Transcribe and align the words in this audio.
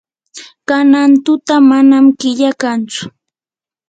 kanan 0.67 1.11
tuta 1.23 1.55
manam 1.69 2.05
killa 2.19 2.49
kantsu. 2.61 3.03